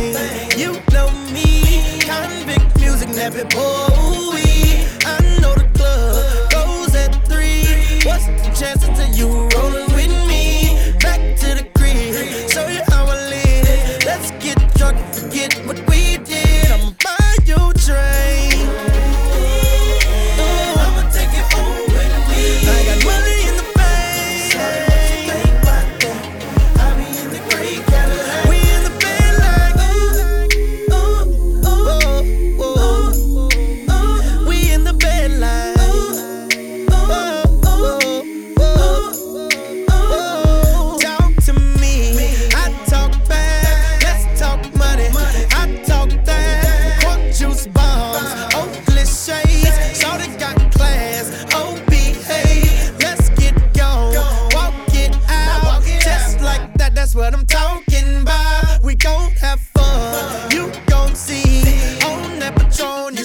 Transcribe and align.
you 0.00 0.23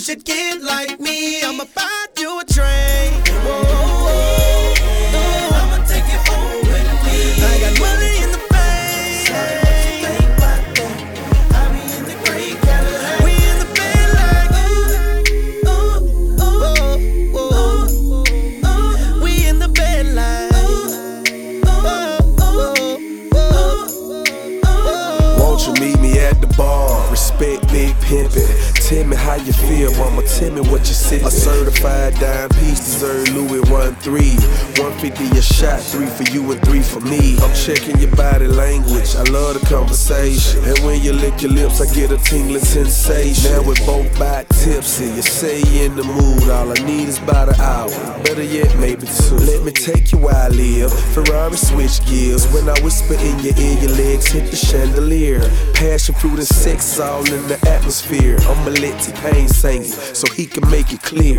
should 0.09 0.25
get 0.25 0.68
Respect 27.39 27.71
Big 27.71 27.95
Pimpin'. 27.95 28.89
Tell 28.89 29.05
me 29.05 29.15
how 29.15 29.35
you 29.35 29.53
feel, 29.53 29.91
mama. 29.97 30.23
Tell 30.23 30.51
me 30.51 30.61
what 30.61 30.81
you 30.81 30.93
see. 30.93 31.17
A 31.17 31.31
certified 31.31 32.15
dime 32.15 32.49
piece 32.49 32.79
deserve 32.79 33.29
Louis 33.29 33.61
one 33.69 33.95
three. 33.95 34.35
150 34.75 35.37
a 35.37 35.41
shot, 35.41 35.79
three 35.79 36.07
for 36.07 36.23
you 36.31 36.51
and 36.51 36.61
three 36.65 36.81
for 36.81 36.99
me. 37.01 37.37
I'm 37.39 37.53
checking 37.55 37.97
your 37.99 38.13
body 38.15 38.47
language. 38.47 39.15
I 39.15 39.23
love 39.23 39.59
the 39.59 39.65
conversation. 39.67 40.63
And 40.65 40.79
when 40.79 41.01
you 41.01 41.13
lick 41.13 41.41
your 41.41 41.51
lips, 41.51 41.79
I 41.79 41.93
get 41.93 42.11
a 42.11 42.17
tingling 42.17 42.63
sensation. 42.63 43.51
Now 43.51 43.61
we're 43.61 43.85
both 43.85 44.09
by 44.19 44.43
tipsy. 44.49 45.05
You 45.05 45.21
say 45.21 45.61
you 45.61 45.85
in 45.85 45.95
the 45.95 46.03
mood. 46.03 46.49
All 46.49 46.71
I 46.71 46.81
need 46.85 47.07
is 47.07 47.19
about 47.19 47.49
an 47.49 47.61
hour. 47.61 47.89
Better 48.23 48.43
yet, 48.43 48.75
maybe 48.79 49.07
two. 49.07 49.35
Let 49.35 49.63
me 49.63 49.71
take 49.71 50.11
you 50.11 50.17
where 50.17 50.35
I 50.35 50.49
live. 50.49 50.91
Ferrari 51.13 51.55
switch 51.55 52.03
gears. 52.05 52.51
When 52.51 52.67
I 52.67 52.77
whisper 52.81 53.13
in 53.13 53.39
your 53.39 53.55
ear, 53.57 53.79
your 53.79 53.91
legs 53.91 54.27
hit 54.27 54.49
the 54.49 54.57
chandelier. 54.57 55.39
Passion 55.73 56.15
fruit 56.15 56.39
and 56.39 56.47
sex 56.47 56.99
all 56.99 57.23
in 57.33 57.47
the 57.47 57.59
atmosphere. 57.69 58.37
I'ma 58.41 58.71
let 58.81 59.01
T-Pain 59.01 59.47
sing 59.47 59.81
it 59.83 60.15
so 60.15 60.27
he 60.33 60.45
can 60.45 60.69
make 60.69 60.91
it 60.91 61.01
clear. 61.03 61.37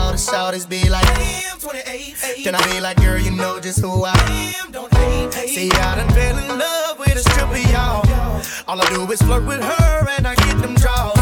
All 0.00 0.12
the 0.12 0.18
shawties 0.18 0.68
be 0.68 0.88
like, 0.88 1.04
Damn, 1.14 1.58
28. 1.58 2.44
Then 2.44 2.54
I 2.54 2.72
be 2.72 2.80
like, 2.80 2.96
girl, 2.96 3.18
you 3.18 3.30
know 3.30 3.60
just 3.60 3.80
who 3.80 4.04
I 4.04 4.16
am. 4.56 4.72
Don't 4.72 4.92
hate. 4.94 5.48
See, 5.48 5.70
I 5.70 5.96
done 5.96 6.10
fell 6.10 6.38
in 6.38 6.58
love 6.58 6.98
with 6.98 7.16
a 7.16 7.24
stripper, 7.30 7.62
y'all. 7.72 8.02
All 8.66 8.80
I 8.80 8.86
do 8.94 9.10
is 9.12 9.20
flirt 9.22 9.44
with 9.44 9.62
her 9.62 10.08
and 10.16 10.26
I 10.26 10.34
get 10.34 10.56
them 10.62 10.74
draws. 10.74 11.18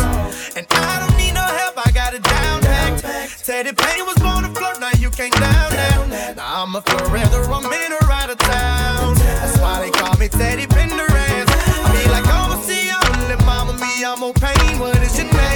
And 0.57 0.67
I 0.71 0.95
don't 1.03 1.17
need 1.19 1.35
no 1.35 1.43
help, 1.61 1.75
I 1.87 1.91
got 1.91 2.15
it 2.15 2.23
down 2.23 2.61
packed. 2.61 3.45
Teddy 3.45 3.73
Payne 3.73 4.07
was 4.07 4.19
born 4.19 4.45
to 4.45 4.51
flirt, 4.59 4.81
now 4.81 4.93
you 4.99 5.11
can't 5.11 5.35
down 5.35 5.71
that. 5.73 6.37
Now 6.37 6.63
I'm 6.63 6.75
a 6.77 6.83
forever, 6.83 7.43
I'm 7.51 7.67
in 7.67 7.93
or 7.93 8.11
out 8.11 8.31
of 8.31 8.39
town. 8.39 9.15
That's 9.17 9.59
why 9.59 9.81
they 9.81 9.91
call 9.91 10.15
me 10.19 10.29
Teddy 10.29 10.67
Pendergrass. 10.67 11.49
I 11.51 11.89
be 11.99 12.11
like, 12.11 12.27
oh, 12.29 12.63
see, 12.67 12.91
I'm 12.91 13.29
little 13.29 13.45
mama, 13.45 13.73
me, 13.75 14.05
I'm 14.05 14.21
more 14.21 14.35
pain. 14.35 14.79
What 14.79 14.97
is 15.03 15.19
your 15.19 15.33
name? 15.33 15.48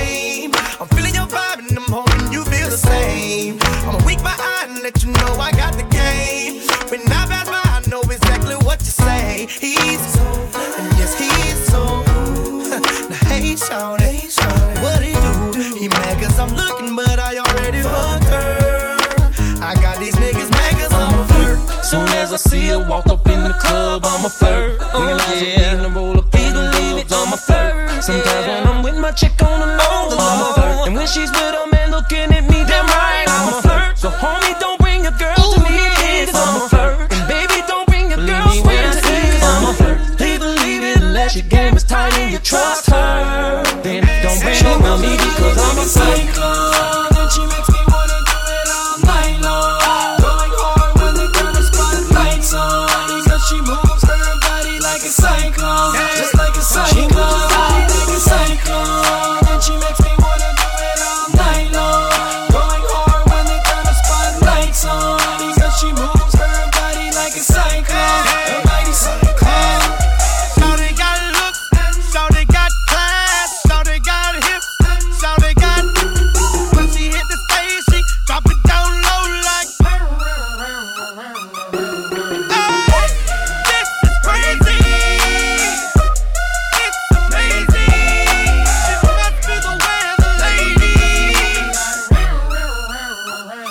The 2.72 2.78
same. 2.78 3.58
I'ma 3.86 4.00
wink 4.06 4.22
my 4.22 4.34
eye 4.38 4.64
and 4.66 4.82
let 4.82 5.04
you 5.04 5.12
know 5.12 5.36
I 5.36 5.52
got 5.52 5.74
the 5.74 5.84
game. 5.92 6.64
When 6.88 7.02
I 7.12 7.26
pass 7.28 7.46
by, 7.46 7.60
I 7.60 7.82
know 7.90 8.00
exactly 8.00 8.56
what 8.64 8.80
you 8.80 8.92
say. 9.04 9.46
He's 9.60 10.00
so, 10.14 10.24
and 10.80 10.88
yes, 10.96 11.12
he's 11.20 11.60
so. 11.68 11.82
now, 13.12 13.96
hey, 13.98 14.24
Shawty, 14.24 14.82
what 14.82 15.02
he 15.04 15.12
do? 15.12 15.78
He 15.80 15.88
mad 15.88 16.16
cause 16.22 16.38
I'm 16.38 16.48
looking, 16.56 16.96
but 16.96 17.18
I 17.18 17.36
already 17.36 17.82
fucked 17.82 18.32
her. 18.32 18.96
I 19.60 19.74
got 19.74 19.98
these 19.98 20.16
niggas 20.16 20.50
mad 20.50 20.72
cause 20.80 20.92
I'm 20.94 21.20
a 21.20 21.24
flirt. 21.28 21.84
Soon 21.84 22.08
as 22.20 22.32
I 22.32 22.36
see 22.36 22.68
her 22.68 22.88
walk 22.88 23.06
up 23.08 23.26
in 23.28 23.42
the 23.44 23.54
club, 23.60 24.02
I'm 24.06 24.24
a 24.24 24.30
flirt. 24.30 24.78
Oh, 24.94 25.04
Realize 25.04 25.42
yeah. 25.42 25.84
I'm 25.84 25.94
roll 25.94 26.16
up 26.16 26.34
in 26.34 26.54
the 26.54 26.64
leaves, 26.72 27.12
I'm 27.12 27.34
a 27.34 27.36
flirt. 27.36 28.02
Sometimes 28.02 28.46
when 28.46 28.66
I'm 28.66 28.82
with 28.82 28.98
my 28.98 29.10
chick 29.10 29.36
on 29.42 29.60
the 29.60 29.66
low, 29.66 30.16
I'm 30.16 30.40
a 30.40 30.54
flirt. 30.54 30.86
And 30.86 30.96
when 30.96 31.06
she's 31.06 31.30
with 31.30 31.41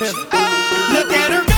Look 0.02 1.14
at 1.14 1.32
her. 1.32 1.51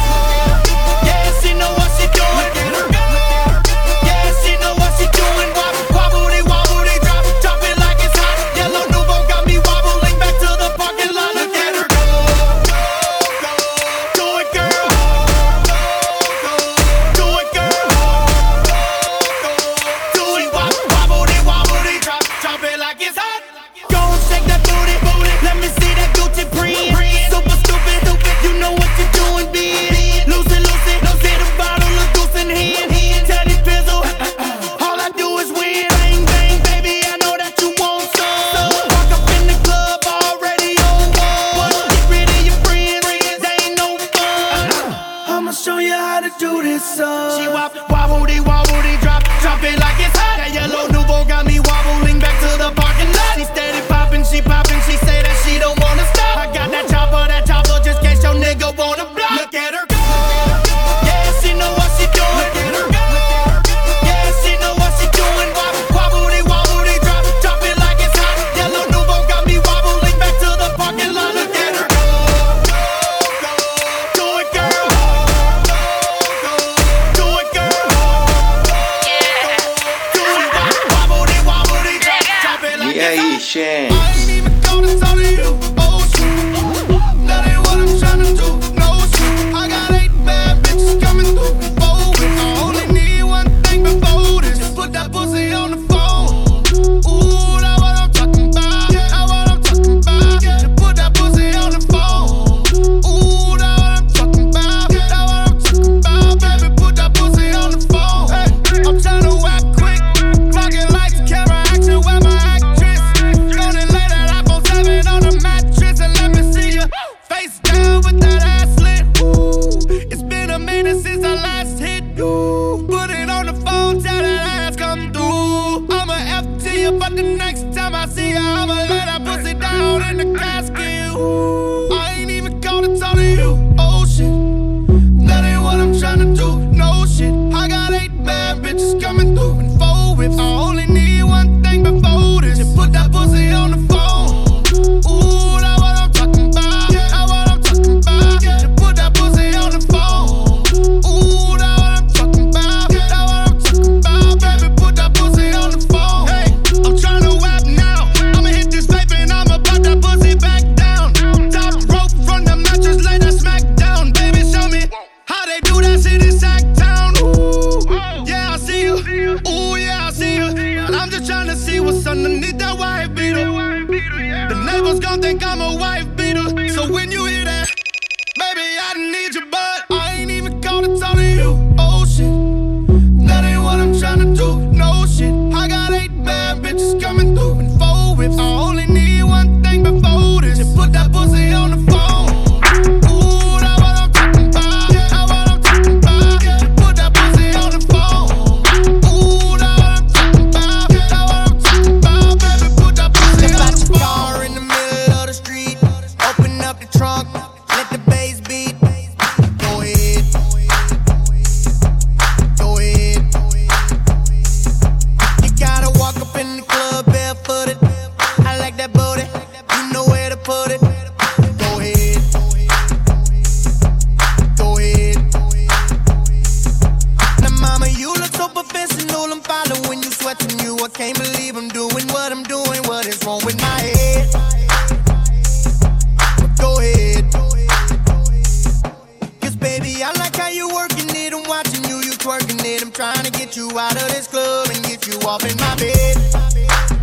Baby, 239.80 240.03
I 240.03 240.12
like 240.20 240.36
how 240.36 240.50
you 240.50 240.68
working 240.70 241.10
it. 241.10 241.34
I'm 241.34 241.44
watching 241.48 241.84
you, 241.86 241.98
you 241.98 242.13
twerking 242.13 242.63
it. 242.65 242.82
I'm 242.82 242.92
trying 242.92 243.24
to 243.24 243.32
get 243.32 243.56
you 243.56 243.68
out 243.77 243.96
of 243.96 244.08
this 244.10 244.27
club 244.27 244.68
and 244.70 244.84
get 244.84 245.08
you 245.08 245.18
off 245.27 245.44
in 245.50 245.56
my 245.58 245.75
bed. 245.75 246.18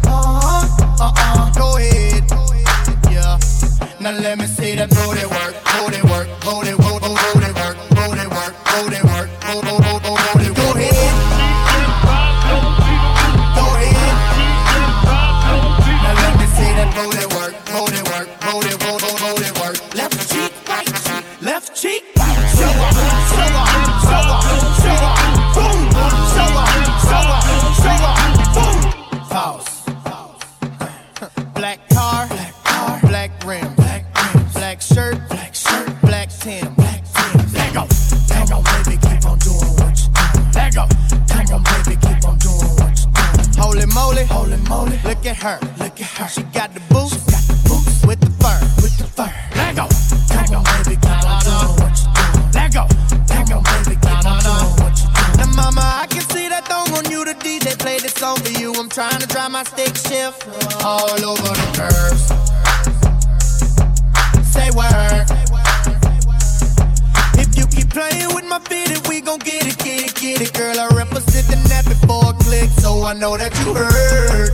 Uh-huh, 0.06 1.06
uh-uh, 1.06 1.52
go 1.54 1.76
ahead. 1.76 2.24
Yeah. 3.10 3.38
Now 4.00 4.12
let 4.12 4.38
me 4.38 4.46
see 4.46 4.74
that 4.76 4.90
booty 4.90 5.26
work, 5.36 5.54
booty 5.74 6.02
work, 6.12 6.28
booty, 6.46 6.74
booty 6.82 6.99
trying 59.00 59.18
to 59.18 59.26
drive 59.28 59.50
my 59.50 59.64
stick 59.64 59.96
shift 59.96 60.46
all 60.84 61.08
over 61.24 61.52
the 61.56 61.68
curves. 61.72 62.28
Say 64.52 64.68
word. 64.76 65.24
If 67.40 67.56
you 67.56 67.66
keep 67.68 67.88
playing 67.88 68.34
with 68.34 68.44
my 68.44 68.58
feet, 68.68 69.08
we 69.08 69.22
gon' 69.22 69.38
get 69.38 69.66
it, 69.66 69.78
get 69.78 70.04
it, 70.04 70.14
get 70.16 70.42
it, 70.42 70.52
girl. 70.52 70.78
I 70.78 70.88
represent 70.88 71.46
the 71.48 71.56
net 71.70 71.86
before 71.86 72.34
click, 72.44 72.68
so 72.76 73.02
I 73.04 73.14
know 73.14 73.38
that 73.38 73.58
you 73.60 73.72
heard. 73.72 74.50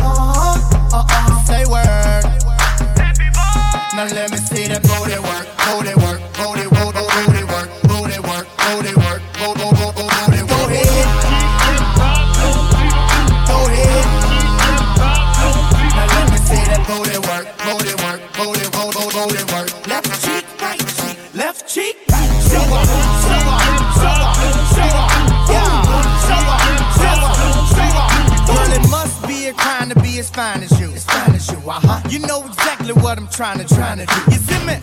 Uh-huh, 0.00 0.98
uh-uh, 0.98 1.44
say 1.44 1.64
word. 1.70 2.24
Now 3.94 4.12
let 4.12 4.32
me 4.32 4.38
trying 33.34 33.58
to, 33.58 33.66
trying 33.74 33.98
to 33.98 34.06
do. 34.06 34.20
You 34.30 34.38
see 34.38 34.62
me? 34.62 34.78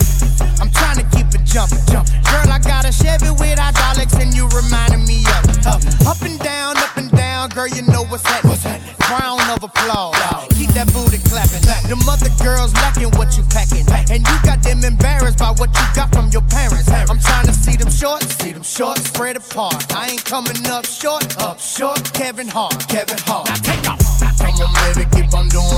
I'm 0.59 0.67
trying 0.75 0.99
to 0.99 1.07
keep 1.15 1.23
it 1.31 1.47
jumping, 1.47 1.79
jumping. 1.87 2.19
Girl, 2.27 2.51
I 2.51 2.59
got 2.59 2.83
a 2.83 2.91
Chevy 2.91 3.31
with 3.31 3.55
hydraulics, 3.55 4.19
and 4.19 4.35
you 4.35 4.43
reminding 4.51 5.07
me 5.07 5.23
of. 5.39 5.47
Up, 5.63 5.79
up 6.03 6.19
and 6.19 6.35
down, 6.43 6.75
up 6.75 6.91
and 6.97 7.09
down, 7.11 7.47
girl, 7.55 7.67
you 7.71 7.81
know 7.87 8.03
what's 8.11 8.27
happening. 8.27 8.51
What's 8.51 8.67
happening? 8.67 8.91
Crown 8.99 9.39
of 9.55 9.63
applause. 9.63 10.19
Keep 10.59 10.75
that 10.75 10.91
booty 10.91 11.23
clapping. 11.31 11.63
The 11.87 11.95
mother 12.03 12.27
girls 12.43 12.75
lacking 12.75 13.15
what 13.15 13.39
you 13.39 13.43
packing, 13.55 13.87
and 14.11 14.19
you 14.19 14.35
got 14.43 14.59
them 14.63 14.83
embarrassed 14.83 15.39
by 15.39 15.55
what 15.55 15.71
you 15.71 15.85
got 15.95 16.11
from 16.11 16.27
your 16.35 16.43
parents. 16.51 16.91
I'm 16.91 17.23
trying 17.23 17.47
to 17.47 17.55
see 17.55 17.79
them 17.79 17.89
shorts, 17.89 18.35
see 18.35 18.51
them 18.51 18.63
shorts 18.63 19.07
spread 19.07 19.37
apart. 19.37 19.79
I 19.95 20.11
ain't 20.11 20.25
coming 20.25 20.59
up 20.67 20.83
short, 20.83 21.23
up 21.39 21.59
short. 21.59 22.03
Kevin 22.11 22.49
Hart, 22.51 22.83
Kevin 22.91 23.19
Hart. 23.23 23.47
Now 23.47 23.55
take 23.63 23.87
off. 23.87 24.03
Come 24.43 24.59
on, 24.59 24.75
baby, 24.91 25.07
keep 25.15 25.31
on 25.31 25.47
doing 25.47 25.70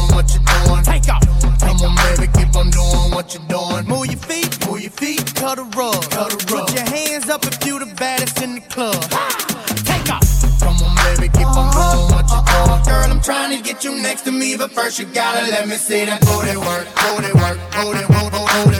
hands 7.24 7.30
up 7.30 7.46
if 7.46 7.66
you 7.66 7.80
the 7.80 7.86
baddest 7.96 8.42
in 8.42 8.56
the 8.56 8.62
club. 8.62 9.02
Take 9.86 10.10
off. 10.12 10.24
Come 10.60 10.76
on, 10.84 10.96
baby, 10.96 11.32
keep 11.32 11.48
on 11.48 11.72
doing 11.72 12.10
what 12.12 12.28
you're 12.30 12.44
doing. 12.44 12.84
Girl, 12.84 13.12
I'm 13.12 13.22
trying 13.22 13.56
to 13.56 13.64
get 13.64 13.84
you 13.84 13.96
next 14.02 14.24
to 14.24 14.32
me, 14.32 14.56
but 14.58 14.72
first 14.72 15.00
you 15.00 15.06
gotta 15.06 15.50
let 15.52 15.68
me 15.68 15.76
see 15.76 16.06
that 16.06 16.22
booty 16.22 16.58
work, 16.58 16.88
booty 17.04 17.34
work, 17.40 17.58
booty, 17.76 18.04
booty, 18.12 18.40
booty 18.54 18.73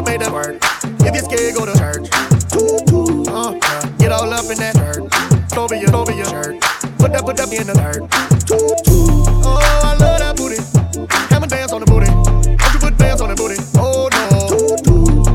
I'ma 0.00 0.12
make 0.12 0.20
that, 0.20 0.32
work. 0.32 0.56
If 1.04 1.12
you're 1.12 1.28
scared, 1.28 1.52
go 1.60 1.68
to 1.68 1.76
church. 1.76 2.08
Uh. 3.28 3.52
Get 4.00 4.12
all 4.12 4.32
up 4.32 4.48
in 4.48 4.56
that 4.56 4.72
shirt. 4.72 5.04
Over 5.52 5.76
your, 5.76 5.92
over 5.92 6.16
your 6.16 6.24
shirt. 6.24 6.56
Put 6.96 7.12
that, 7.12 7.20
put 7.20 7.36
that 7.36 7.52
in 7.52 7.68
the 7.68 7.76
dirt. 7.76 8.08
Oh, 9.44 9.60
I 9.60 9.92
love 10.00 10.16
that 10.24 10.40
booty. 10.40 10.56
Hammer 11.28 11.52
dance 11.52 11.76
on 11.76 11.84
the 11.84 11.86
booty. 11.86 12.08
Don't 12.08 12.72
you 12.72 12.80
put 12.80 12.96
dance 12.96 13.20
on 13.20 13.28
the 13.28 13.36
booty? 13.36 13.60
Oh 13.76 14.08
no. 14.08 14.24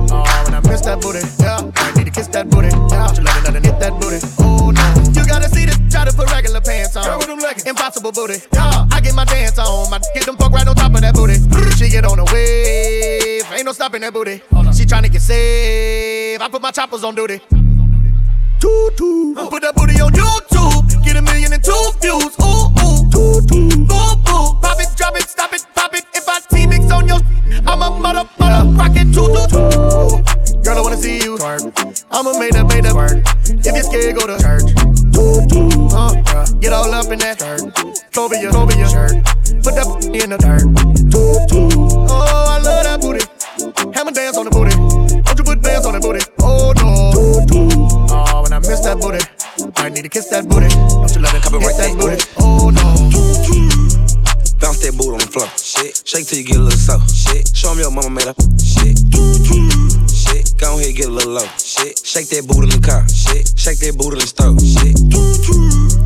Oh, 0.10 0.26
when 0.50 0.58
I 0.58 0.62
miss 0.66 0.82
that 0.82 0.98
booty, 0.98 1.22
yeah. 1.38 1.62
I 1.62 1.94
need 1.94 2.10
to 2.10 2.12
kiss 2.12 2.26
that 2.34 2.50
booty, 2.50 2.74
yeah. 2.90 3.14
You 3.14 3.22
let 3.22 3.38
it, 3.38 3.44
let 3.46 3.54
it 3.54 3.66
hit 3.70 3.78
that 3.78 3.94
booty. 4.02 4.18
Oh 4.42 4.74
no. 4.74 4.86
You 5.14 5.30
gotta 5.30 5.46
see 5.46 5.70
this. 5.70 5.78
Try 5.94 6.10
to 6.10 6.14
put 6.18 6.26
regular 6.34 6.62
pants 6.62 6.98
on. 6.98 7.06
Girl, 7.06 7.22
with 7.22 7.30
them 7.30 7.38
leggings. 7.38 7.70
Impossible 7.70 8.12
booty. 8.12 8.42
Yeah. 8.50 8.90
I 8.90 8.98
get 8.98 9.14
my 9.14 9.30
dance 9.30 9.62
on. 9.62 9.94
My 9.94 10.02
get 10.18 10.26
them 10.26 10.42
fuck 10.42 10.50
right 10.50 10.66
on 10.66 10.74
top 10.74 10.90
of 10.90 11.02
that 11.06 11.14
booty. 11.14 11.38
Stopping 13.76 14.02
that 14.02 14.14
booty. 14.14 14.42
She 14.74 14.86
tryna 14.86 15.12
get 15.12 15.22
saved. 15.22 16.42
I 16.42 16.48
put 16.50 16.62
my 16.62 16.72
choppers 16.72 17.04
on 17.04 17.14
duty. 17.14 17.40
Toot 18.60 18.98
toot. 18.98 19.38
Put 19.50 19.62
that 19.62 19.76
booty 19.76 20.00
on 20.00 20.12
YouTube. 20.14 21.04
Get 21.04 21.18
a 21.18 21.22
million 21.22 21.52
and 21.52 21.64
two 21.64 21.92
views. 22.02 22.34
Ooh 22.40 22.72
ooh. 22.72 23.04
Toot 23.12 23.48
toot. 23.52 23.92
Ooh 23.92 24.32
ooh. 24.32 24.56
Pop 24.64 24.80
it, 24.80 24.88
drop 24.96 25.16
it, 25.18 25.28
stop 25.28 25.54
it, 25.54 25.66
pop 25.76 25.94
it. 25.94 26.06
If 26.14 26.28
I 26.28 26.40
T-mix 26.50 26.90
on 26.92 27.08
your, 27.08 27.20
I'm 27.68 27.82
a 27.82 27.90
mother, 28.00 28.28
mother, 28.40 28.70
rocket. 28.72 29.12
Toot 29.14 29.36
toot 29.36 29.50
toot. 29.52 30.64
Girl, 30.64 30.78
I 30.78 30.82
wanna 30.82 30.98
see 30.98 31.18
you 31.20 31.36
twerk. 31.36 32.06
I'ma 32.12 32.40
make 32.40 32.54
that, 32.54 32.66
make 32.68 32.84
that 32.84 32.96
work. 32.96 33.22
If 33.44 33.76
you're 33.76 33.84
scared, 33.84 34.16
go 34.16 34.26
to 34.26 34.40
church. 34.40 34.72
Toot 35.12 35.52
toot. 35.52 35.92
Uh, 35.92 36.16
uh, 36.32 36.46
get 36.64 36.72
all 36.72 36.90
up 36.96 37.12
in 37.12 37.20
that 37.20 37.42
skirt. 37.42 37.62
Over 38.18 38.36
your, 38.36 38.56
over 38.56 38.76
your 38.78 38.88
shirt. 38.88 39.20
Put 39.62 39.76
that 39.76 39.88
in 40.16 40.30
the 40.32 40.38
dirt. 40.40 40.64
Toot 41.12 41.50
toot. 41.52 41.76
Oh, 42.10 42.48
I 42.50 42.62
love 42.64 42.84
that 42.84 43.02
booty. 43.02 43.35
Hammer 43.96 44.12
dance 44.12 44.36
on 44.36 44.44
the 44.44 44.52
booty. 44.52 44.76
Don't 45.24 45.40
you 45.40 45.46
put 45.48 45.64
bands 45.64 45.88
on 45.88 45.96
that 45.96 46.04
booty? 46.04 46.20
Oh 46.44 46.76
no. 46.76 47.16
Oh, 48.12 48.44
when 48.44 48.52
I 48.52 48.60
miss 48.60 48.84
that 48.84 49.00
booty, 49.00 49.24
I 49.80 49.88
need 49.88 50.04
to 50.04 50.12
kiss 50.12 50.28
that 50.36 50.52
booty. 50.52 50.68
Don't 50.68 51.08
you 51.16 51.24
let 51.24 51.32
it 51.32 51.40
Copy 51.40 51.64
right 51.64 51.80
that 51.80 51.96
booty? 51.96 52.20
Oh 52.36 52.76
no. 52.76 52.84
Bounce 54.60 54.84
that 54.84 55.00
boot 55.00 55.16
on 55.16 55.24
the 55.24 55.32
floor. 55.32 55.48
Shit. 55.56 56.04
Shake 56.04 56.28
till 56.28 56.40
you 56.40 56.44
get 56.44 56.60
a 56.60 56.68
little 56.68 56.76
slow. 56.76 57.00
Shit. 57.08 57.48
Show 57.56 57.72
'em 57.72 57.80
your 57.80 57.92
mama 57.96 58.12
made 58.12 58.28
up. 58.28 58.36
Shit. 58.60 59.00
Shit. 60.12 60.44
Go 60.60 60.76
ahead, 60.76 60.92
get 60.92 61.08
a 61.08 61.16
little 61.16 61.40
low. 61.40 61.48
Shit. 61.56 61.96
Shake 62.04 62.28
that 62.36 62.44
boot 62.52 62.68
in 62.68 62.76
the 62.76 62.84
car. 62.84 63.08
Shit. 63.08 63.48
Shake 63.56 63.80
that 63.80 63.96
boot 63.96 64.12
in 64.12 64.20
the 64.20 64.28
stove. 64.28 64.60
Shit. 64.60 65.00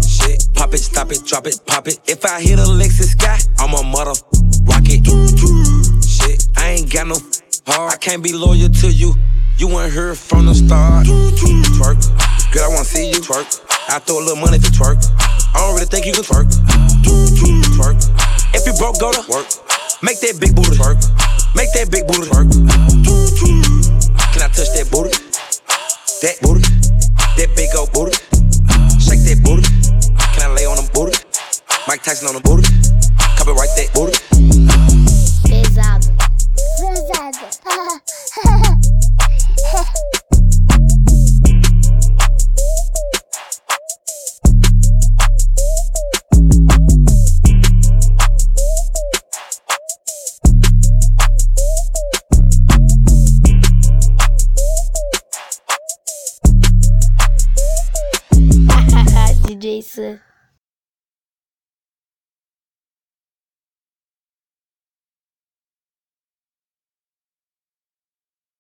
Shit. 0.06 0.46
Pop 0.54 0.78
it, 0.78 0.86
stop 0.86 1.10
it, 1.10 1.26
drop 1.26 1.50
it, 1.50 1.58
pop 1.66 1.90
it. 1.90 1.98
If 2.06 2.22
I 2.22 2.38
hit 2.38 2.62
a 2.62 2.70
Lexus 2.70 3.18
guy, 3.18 3.42
I'm 3.58 3.74
a 3.74 3.82
mother 3.82 4.14
rocket. 4.70 5.10
Shit. 6.06 6.46
I 6.54 6.78
ain't 6.78 6.94
got 6.94 7.10
no 7.10 7.18
heart. 7.70 7.94
I 7.94 7.98
can't 7.98 8.24
be 8.24 8.34
loyal 8.34 8.70
to 8.70 8.88
you. 8.90 9.14
You 9.58 9.68
weren't 9.68 9.94
here 9.94 10.16
from 10.16 10.46
the 10.46 10.56
start. 10.56 11.06
Twerk. 11.06 12.00
Girl, 12.52 12.66
I 12.66 12.70
wanna 12.70 12.86
see 12.86 13.10
you 13.10 13.20
twerk. 13.22 13.46
I 13.90 14.00
throw 14.00 14.20
a 14.20 14.24
little 14.24 14.42
money 14.42 14.58
for 14.58 14.72
twerk. 14.74 14.98
I 15.54 15.62
don't 15.62 15.76
really 15.76 15.86
think 15.86 16.06
you 16.06 16.14
can 16.14 16.24
twerk. 16.24 16.50
Twerk. 17.78 18.00
If 18.56 18.66
you 18.66 18.74
broke, 18.74 19.00
go 19.00 19.12
to 19.12 19.22
work. 19.30 19.48
Make 20.02 20.20
that 20.22 20.40
big 20.40 20.56
booty 20.56 20.78
twerk. 20.78 20.98
Make 21.56 21.72
that 21.74 21.92
big 21.92 22.08
booty 22.08 22.26
twerk. 22.30 22.50
Can 24.34 24.42
I 24.42 24.50
touch 24.50 24.72
that 24.74 24.88
booty? 24.90 25.14
That 26.26 26.38
booty. 26.42 26.66
That 27.38 27.50
big 27.56 27.70
old 27.78 27.92
booty. 27.94 28.18
Shake 28.98 29.22
that 29.30 29.44
booty. 29.44 29.68
Can 30.34 30.50
I 30.50 30.54
lay 30.56 30.66
on 30.66 30.78
the 30.78 30.90
booty? 30.94 31.18
Mike 31.88 32.04
Tyson 32.04 32.28
on 32.28 32.36
the 32.36 32.42
booty. 32.42 32.66
Copyright 33.38 33.70
that 33.78 33.90
booty. 33.94 34.59